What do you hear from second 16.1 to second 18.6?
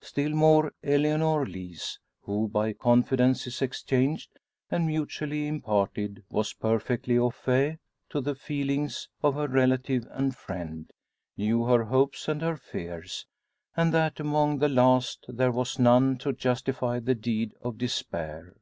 to justify the deed of despair.